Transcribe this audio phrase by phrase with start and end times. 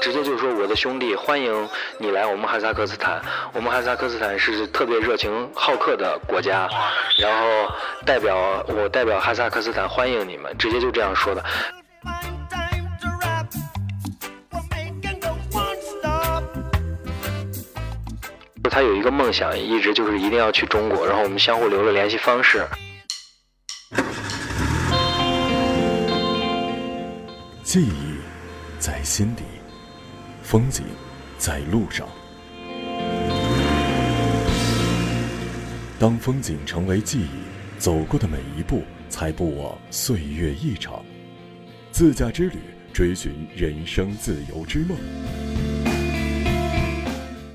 [0.00, 3.22] 直接就说我的兄弟，欢迎你来我们哈萨克斯坦。
[3.52, 6.68] 我们哈萨克斯坦是特别热情好客的国家，
[7.18, 7.72] 然后
[8.04, 11.42] 代表我代表哈萨克斯坦欢迎你们，直接就这样说的。
[18.74, 22.66] 他有一个梦想，一直就是一定要去中国，然后我们相互留了联系方式。
[27.62, 28.16] 记忆
[28.78, 29.42] 在心底，
[30.42, 30.86] 风景
[31.36, 32.08] 在路上。
[35.98, 37.28] 当风景成为记忆，
[37.76, 41.04] 走过的每一步才不枉岁月一场。
[41.90, 42.56] 自驾之旅，
[42.90, 44.96] 追寻人生自由之梦。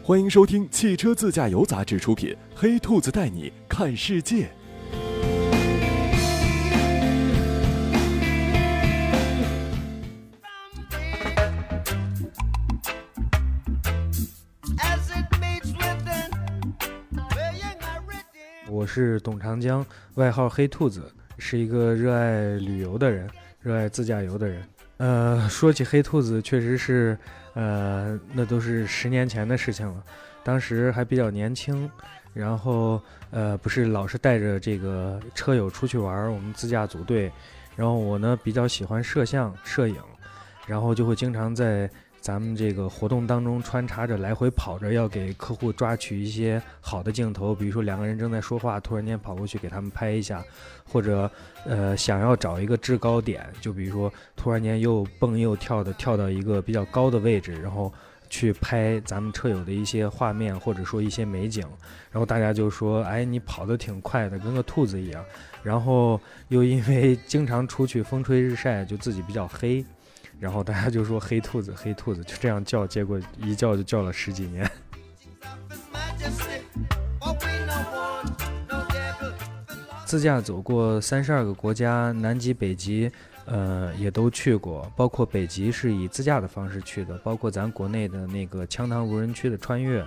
[0.07, 4.45] 欢迎收听《汽车自驾游》杂志出品，《黑兔子带你看世界》。
[18.70, 23.29] 我是董长江，外号黑兔子，是一个热爱旅游的人，
[23.60, 24.63] 热爱自驾游的人。
[24.99, 27.15] 呃，说起黑兔子，确实是，
[27.58, 30.04] 呃，那都是十年前的事情了。
[30.44, 31.90] 当时还比较年轻，
[32.34, 37.32] 然后呃，不是老是带着这个车友出去玩，我们自驾组队。
[37.76, 39.98] 然后我呢比较喜欢摄像、摄影，
[40.68, 41.90] 然后就会经常在。
[42.27, 50.43] 咱们这个活动当中穿插着来回跑着，要给客户抓取一些好的镜头，比如说两个人正在说话，突然间跑过去给他们拍一下，
[50.83, 51.31] 或者
[51.63, 57.93] 呃想要找一个制高点，就比如说突然间又蹦又跳的跳到一个比较高的位置，然后
[58.29, 61.65] 去拍咱们车友的一些画面或者说一些美景，
[62.11, 65.23] 然后大家就说，哎，你跑得挺快的，跟个兔子一样，
[65.63, 66.19] 然后
[66.50, 69.85] 又因为经常出去风吹日晒，就自己比较黑。
[70.40, 74.69] 然后大家就说黑兔子，黑兔子就这样叫，结果一叫就叫了十几年。
[80.06, 83.11] 自驾走过三十二个国家，南极、北极，
[83.45, 84.89] 呃，也都去过。
[84.95, 90.06] 包括北极是以自驾的方式去的，包括咱国内的那个羌塘无人区的穿越，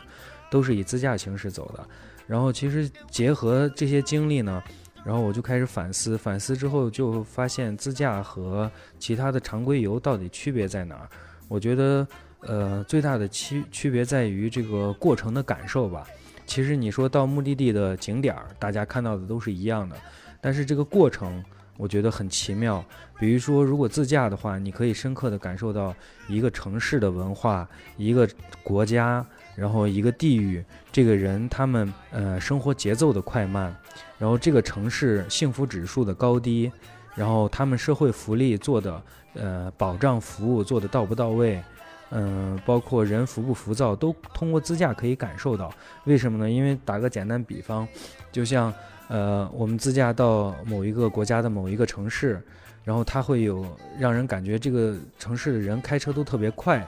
[0.51, 1.87] 都是以自驾形式走的。
[2.27, 4.63] 然后其实结合这些经历呢。
[5.05, 11.09] 然后我就开始反思，反思之后就发现自驾和其他的常规游到底区别在哪儿？
[11.49, 12.07] 我觉得，
[12.41, 16.07] 呃，最大的区区别在于这个过程的感受吧。
[16.47, 19.97] 其实你说到目的地的景点儿，大家看到的都是一样的，
[20.41, 21.43] 但是这个过程
[21.77, 22.85] 我觉得很奇妙。
[23.19, 25.95] 比如说，如果自驾的话，你可以深刻的感受到
[26.29, 28.29] 一个城市的文化，一个
[28.63, 29.27] 国家。
[29.61, 33.77] 然后一个地域，这个人他们呃生活节奏的快慢，
[34.19, 36.73] 然后这个城市幸福指数的高低，
[37.15, 39.03] 然后他们社会福利做的
[39.35, 41.63] 呃保障服务做的到不到位，
[42.09, 45.71] 嗯，包括人浮不浮躁，都通过自驾可以感受到。
[46.05, 46.51] 为什么呢？
[46.51, 47.87] 因为打个简单比方，
[48.33, 48.73] 就像
[49.09, 52.43] 呃我们自驾到某一个国家的某一个城市，
[52.83, 53.67] 然后它会有
[53.99, 56.83] 让人感觉这个城市的人开车都特别快。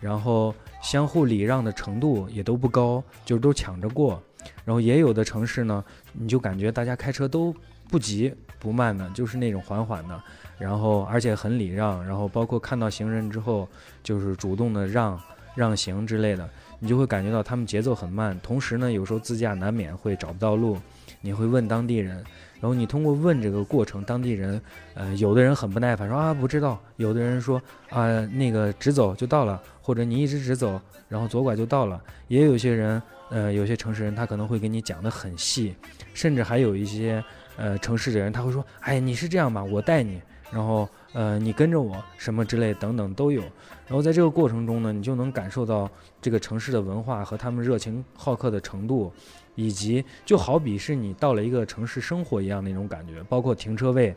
[0.00, 4.22] 然后相互礼让的程度也都不高，就都抢着过。
[4.64, 7.54] 然后也有的城市呢，你就感觉大家开车都
[7.88, 10.20] 不急不慢的，就是那种缓缓的。
[10.58, 13.68] 然后而且很礼让，然后包括看到行人之后，
[14.02, 15.20] 就是主动的让
[15.54, 16.48] 让行之类的，
[16.78, 18.38] 你就会感觉到他们节奏很慢。
[18.42, 20.78] 同时呢，有时候自驾难免会找不到路，
[21.20, 22.24] 你会问当地人。
[22.60, 24.60] 然后你通过问这个过程，当地人，
[24.94, 32.00] 呃，有的人很不耐烦，说啊不知道；有的人说啊那个直走就到了，或者你一直直走，然后左拐就到了。
[32.26, 35.74] 也有些人，呃，有些城市人他可能会给你讲得很细，
[36.12, 37.22] 甚至还有一些
[37.56, 40.20] 呃城市的人他会说，哎你是这样吧，我带你，
[40.50, 43.40] 然后呃你跟着我什么之类等等都有。
[43.86, 45.88] 然后在这个过程中呢，你就能感受到
[46.20, 49.12] 这个城市的文化和他们热情好客的程度。
[49.58, 54.14] 以及就好比是你到了一个城市生活一样那种感觉，包括停车位，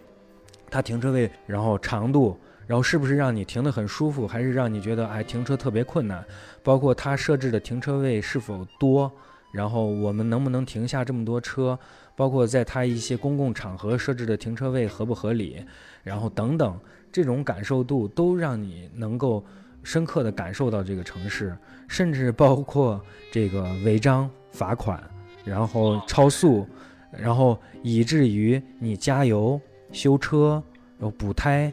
[0.69, 2.37] 它停车位，然后长度，
[2.67, 6.23] 然后是不是让你停得很舒服，还是让你觉得哎停车特别困难？
[6.61, 9.11] 包括它设置的停车位是否多，
[9.51, 11.77] 然后我们能不能停下这么多车？
[12.15, 15.65] 包括在它一些公共场合设置的停车位合不合理？
[16.03, 16.79] 然后等等，
[17.11, 19.43] 这种感受度都让你能够
[19.81, 21.57] 深刻的感受到这个城市，
[21.87, 25.03] 甚至包括这个违章罚款。
[25.43, 26.67] 然后超速，
[27.11, 29.59] 然后以至于你加油、
[29.91, 30.61] 修车、
[30.97, 31.71] 然后补胎，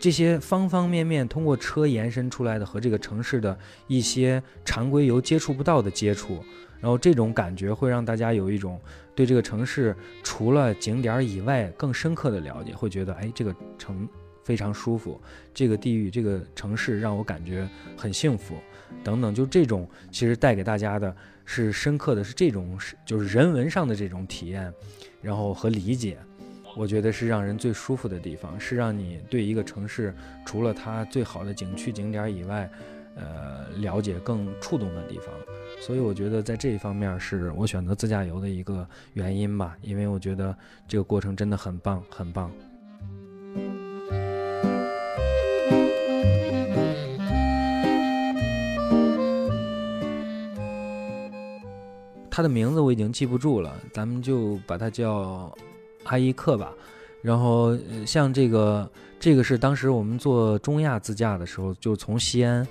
[0.00, 3.56] 这些方方面面通过车延伸出来的和这个城市的
[3.86, 6.42] 一些常规游接触不到的接触，
[6.80, 8.80] 然后这种感觉会让大家有一种
[9.14, 14.08] 对这个城市除了景点以外更深刻的了解，会觉得哎，这个城
[14.42, 15.20] 非常舒服，
[15.54, 18.56] 这个地域、这个城市让我感觉很幸福，
[19.04, 24.72] 等等，就这种其实带给大家的是深刻的是这种是就是人文上的这种体验，
[25.20, 26.18] 然后和理解。
[26.74, 30.14] 我觉得是让人最舒服的地方，是让你对一个城市
[30.46, 32.70] 除了它最好的景区景点以外，
[33.14, 35.26] 呃，了解更触动的地方。
[35.78, 40.56] 所以我觉得在这一方面是我选择自驾游的一个原因吧，因为我觉得
[40.88, 42.50] 这个过程真的很棒，很棒。
[52.32, 55.54] 它的名字我已经记不住了，咱们就把它叫。
[56.06, 56.72] 阿伊克吧，
[57.22, 58.90] 然后像这个，
[59.20, 62.66] 这个是当时我们做中亚自驾的时候，就从西安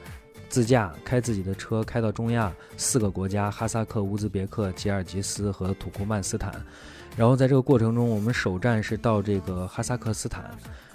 [0.50, 6.54] 自驾开自己的车开到中亚四个国家：哈萨克、乌兹别克、吉尔吉斯和土库曼斯坦。
[7.16, 10.44] 然后在这个过程中，我们首站是到这个哈萨克斯坦。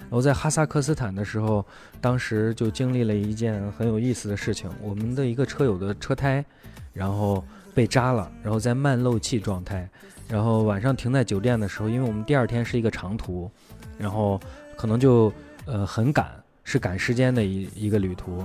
[0.01, 1.65] 然后在哈萨克斯坦的时候，
[1.99, 6.45] 当时就经历了一件很有意思的事情：我们的一个车友的车胎，
[6.93, 7.43] 然后
[7.77, 9.87] 被扎了，然后在慢漏气状态。
[10.27, 13.49] 然后晚上停在酒店的时候，因为我们第二天是一个长途，
[13.99, 14.41] 然后
[14.75, 15.31] 可能就
[15.65, 16.25] 呃很赶，
[16.63, 18.43] 是赶时间的一一个旅途。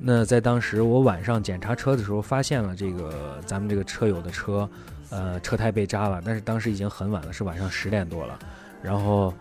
[0.00, 4.68] 那在当时我晚上检查车的时候，发现了这个咱们这个车友的车，
[5.10, 6.20] 呃车胎被扎了。
[6.24, 8.36] 但是当时已经很晚了，是晚上十点多了。
[8.82, 9.32] 然后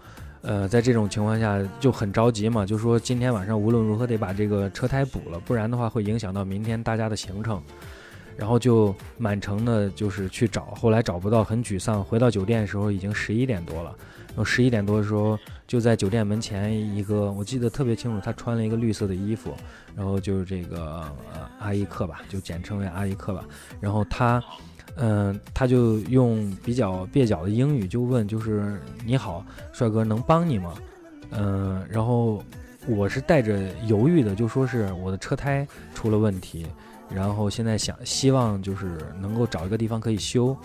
[0.44, 7.60] 呃在这种情况下就很着急嘛，就说今天晚上无论如何得把这个车胎补了，不然的话会影响到明天大家的行程。
[8.38, 12.04] 然后就满城的，就是去找，后来找不到，很沮丧。
[12.04, 13.96] 回到酒店的时候已经十一点多了，
[14.30, 15.38] 然后十一点多的时候
[15.68, 19.54] 就在酒店门前一个，我记得特别清楚，他穿了一个绿色的衣服，
[19.96, 23.46] 然后就是这个呃阿伊克吧，就简称为阿伊克吧。
[23.80, 24.44] 然后他，
[24.96, 30.74] 嗯，他就用比较蹩脚的英语就问，就是你好，帅哥，能帮你吗？
[31.32, 32.44] 嗯，然后
[32.88, 36.66] 我是带着犹豫的，就说是我的车胎出了问题。
[37.14, 40.56] 然后现在想希望就是能够找一个地方可以修，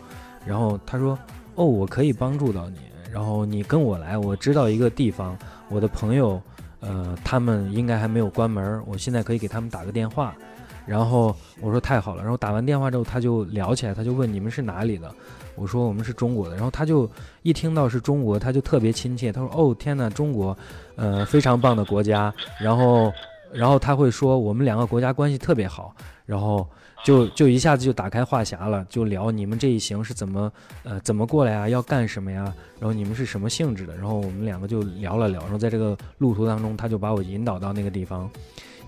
[0.45, 1.19] 然后他说，
[1.55, 2.79] 哦，我可以帮助到你，
[3.13, 5.37] 然后你跟我来，我知道一个地方，
[5.69, 6.41] 我的朋友，
[6.81, 10.35] 呃，他们应该还没有关门，我现在可以给他们打个电话，
[10.87, 15.13] 然后我说太好了，然后打完电话之后他就聊起来，他就问你们是哪里的，
[15.57, 17.11] 我说我们是中国的，然后他就
[17.43, 20.57] 一听到是中国，他就特别亲切，他说哦天哪，中国，
[20.95, 23.13] 呃，非常棒的国家，然后
[23.53, 25.95] 然后他会说我们两个国家关系特别好。
[26.27, 26.67] 然后
[27.05, 30.53] 就就一下子就打开话匣了，就聊你们这一行是怎么
[30.83, 32.53] 呃怎么过来啊，要干什么呀？
[32.81, 33.97] 然后你们是什么性质的？
[33.97, 35.41] 然后我们两个就聊了聊。
[35.43, 38.29] 然后在这个路途当中，他就把我引导到那个地方，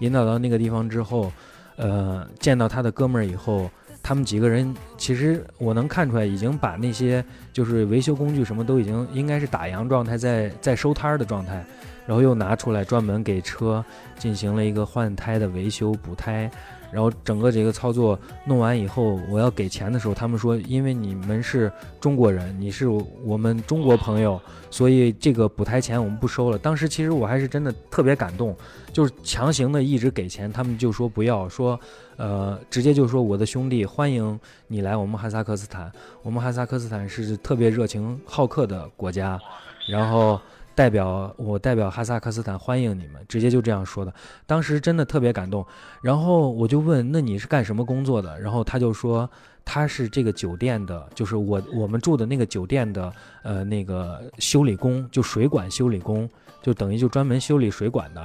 [0.00, 1.31] 引导到那个地方之后，
[1.76, 3.70] 呃，见到他的哥们儿以后，
[4.02, 11.64] 他们几个人其实我能看出来，已经把那些就是维修工具什么都已经应该是打烊状态，在在收摊儿的状态，
[12.08, 13.84] 然后又拿出来专门给车
[14.19, 16.50] 进行了一个换胎的维修补胎。
[16.90, 21.70] 然后整个这个操作弄完以后，我要给钱的时候，他们说，因为你们是
[22.00, 22.88] 中国人，你是
[23.22, 24.40] 我们中国朋友，
[24.70, 26.56] 所以这个补胎钱我们不收了。
[26.56, 28.56] 当时其实我还是真的特别感动，
[28.90, 31.78] 就是强行的一直给钱，他们就说不要，说，
[32.16, 39.38] 呃，直接就说我的兄弟，欢迎你来我们哈萨克斯坦，我们哈萨克斯坦是特别热情好客的国家，
[39.91, 40.41] 然后。
[40.79, 44.15] 代表我代表哈萨克斯坦欢迎你们，直接就这样说的。
[44.47, 45.67] 当时真的特别感动，
[46.01, 48.39] 然后我就问，那你是干什么工作的？
[48.39, 49.29] 然后他就说
[49.65, 56.31] 他是这个酒店的，就是我我们住的那个酒店的，呃，那个修理工，就水管修理工，
[56.63, 58.20] 就等于就专门修理水管的。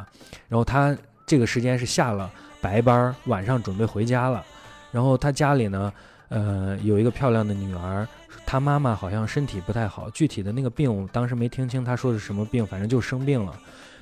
[0.48, 0.96] 然后他
[1.26, 2.30] 这个时间是下了
[2.62, 4.46] 白班，晚上准备回家了。
[4.92, 5.92] 然后他家里呢，
[6.30, 8.08] 呃，有一个漂亮的女儿。
[8.54, 13.60] 他妈妈好像身体不太好，具体的那个病我当时没听清，他说的是什么病，反正就生病了。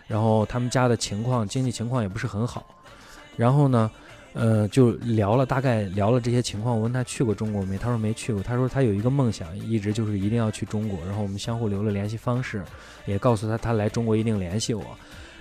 [0.10, 2.66] 然后他们家的情况，经济情况也不是很好。
[3.38, 3.90] 然后呢，
[4.34, 6.76] 呃，就聊了，大概聊了这些情况。
[6.76, 8.44] 我问他去过中国没，他说没去过。
[8.44, 11.00] 他说他有一个梦想，一直就是一定要去中国。
[11.06, 12.62] 然后我们相互留了联系方式，
[13.06, 14.84] 也告诉他他来中国一定联系我。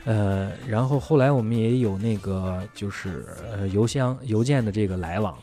[0.05, 5.37] 呃，然后后来我们也有那个就是呃邮箱邮件的这个来往。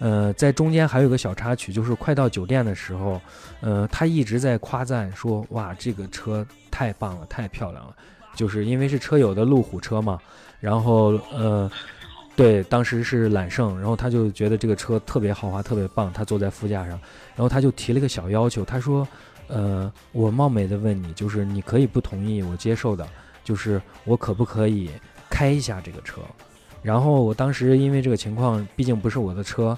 [0.00, 3.20] 呃，在中间还有个小插曲，就是快到酒店的时候，
[3.60, 7.94] 呃，他一直在夸赞说：“哇，这个车太棒了，太漂亮了。”
[8.34, 10.18] 就是因为是车友的路虎车嘛，
[10.58, 11.70] 然后呃，
[12.34, 16.90] 对，当时是揽胜，然后他就觉得这个车特别豪华，特别棒，他坐在副驾上，
[17.36, 19.06] 然后他就提了个小要求，他说
[19.46, 23.06] ：“呃，我冒昧的问你，就是你可以不同意，我接受的，
[23.44, 24.90] 就是我可不可以
[25.30, 26.20] 开一下这个车？”
[26.84, 29.76] 然后我当时因为这个情况，毕竟不是我的车，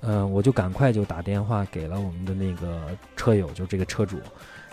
[0.00, 2.80] 嗯，我就赶快就打电话给了我们的那个
[3.16, 4.18] 车友，就这个车主。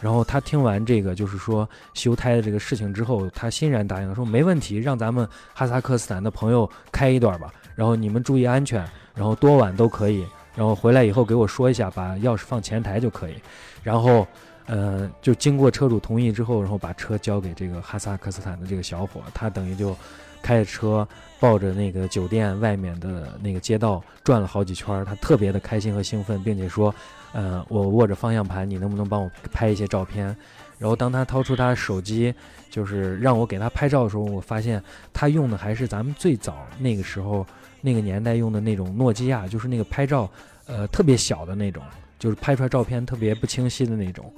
[0.01, 7.53] 然后他听完这个就是说修胎的这个事情之后，他欣然答应了，说没问题，让咱们哈萨克斯坦的朋友开一段吧。
[7.75, 10.25] 然后你们注意安全，然后多晚都可以。
[10.55, 13.35] 然后回来以后给我说一下，把钥匙放前台就可以。
[13.83, 14.25] 然后，
[14.67, 19.95] 呃，就经过车主同意之后，然后把车交给这个哈萨克斯坦的这个小伙，他等于就
[20.41, 21.07] 开着车
[21.39, 26.93] 抱着那个酒店外面的那个街道转了好几圈，他特别的开心和兴奋，并且说，
[27.33, 30.35] 呃，我握着方向盘，你能不能帮我拍一些照片？
[30.77, 32.33] 然后当他掏出他手机，
[32.69, 37.45] 就是让我给他拍照的时候，我发现他用的还是咱们最早那个时候
[37.81, 40.29] 那个年代用的那种诺基亚，就是那个拍照，
[40.65, 41.83] 呃，特别小的那种。
[42.17, 44.31] 就是拍出来照片特别不清晰的那种，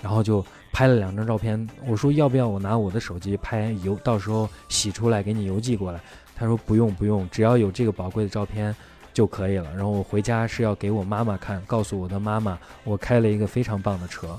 [0.00, 1.68] 然后就拍了两张照片。
[1.86, 6.00] 我说要不要我拿我的手机拍邮，到时候洗出来给你邮寄过来？
[6.34, 8.74] 他说不用不用，只要有这个宝贵的照片
[9.14, 9.70] 就可以了。
[9.74, 14.38] 然后我回家是要给我妈妈看，告诉我的妈妈我开了一个非常棒的车。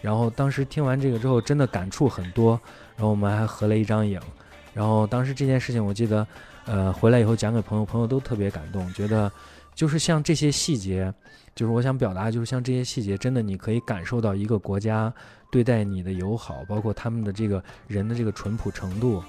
[0.00, 2.58] 然后当时听完这个之后，真的感触很多。
[2.96, 4.20] 然后我们还合了一张影。
[4.72, 6.26] 然后当时这件事情，我记得，
[6.66, 9.30] 呃，回来以后讲给朋友，朋友都特别感动，觉得。
[9.74, 11.12] 就是像这些细节，
[11.54, 15.12] 就是我想表达，就是像这些细节，真的你可以感受到一个国家
[15.50, 19.22] 对待你的友好，包括他们的这个人的这个淳朴程度，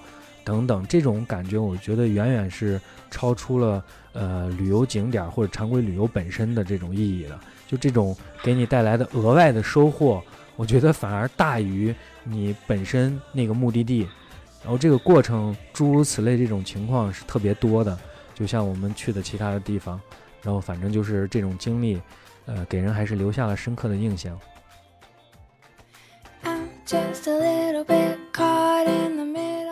[0.43, 2.79] 等等，这种感觉，我觉得远远是
[3.09, 3.83] 超出了
[4.13, 7.39] 呃旅游景点或者常规旅游本身的这种意义的。
[7.67, 10.21] 就这种给你带来的额外的收获，
[10.57, 11.95] 我觉得反而大于
[12.25, 14.05] 你本身那个目的地。
[14.61, 17.97] 然后这个过程诸如此类这种情况是特别多的，
[18.35, 19.99] 就像我们去的其他的地方。
[20.41, 22.01] 然后反正就是这种经历，
[22.45, 24.39] 呃，给人还是留下了深刻的印象。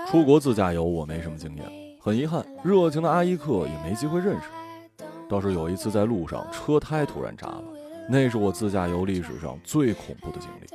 [0.09, 1.65] 出国自驾游我没什么经验，
[2.01, 4.47] 很遗憾，热情的阿伊克也没机会认识。
[5.29, 7.63] 倒是有一次在路上车胎突然扎了，
[8.09, 10.67] 那是我自驾游历史上最恐怖的经历。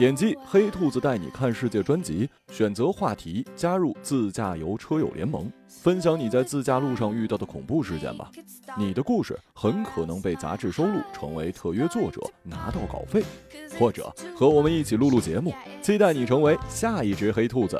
[0.00, 8.30] 点击“黑兔子带你看世界”专辑，选择话题，加入自驾游车友联盟，分享你在自驾路上遇到的恐怖事件吧。
[8.78, 13.22] 你的故事很可能被杂志收录，成为特约作者，拿到稿费，
[13.78, 15.52] 或者和我们一起录录节目。
[15.82, 17.78] 期待你成为下一只黑兔子。